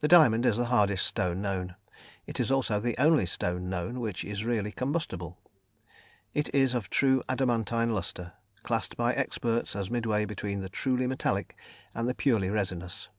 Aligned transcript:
The 0.00 0.08
diamond 0.08 0.46
is 0.46 0.56
the 0.56 0.64
hardest 0.72 1.06
stone 1.06 1.42
known; 1.42 1.76
it 2.26 2.40
is 2.40 2.50
also 2.50 2.80
the 2.80 2.96
only 2.96 3.26
stone 3.26 3.68
known 3.68 4.00
which 4.00 4.24
is 4.24 4.42
really 4.46 4.72
combustible. 4.72 5.38
It 6.32 6.48
is 6.54 6.72
of 6.72 6.88
true 6.88 7.22
adamantine 7.28 7.92
lustre, 7.92 8.32
classed 8.62 8.96
by 8.96 9.12
experts 9.12 9.76
as 9.76 9.90
midway 9.90 10.24
between 10.24 10.60
the 10.60 10.70
truly 10.70 11.06
metallic 11.06 11.58
and 11.94 12.08
the 12.08 12.14
purely 12.14 12.48
resinous. 12.48 13.10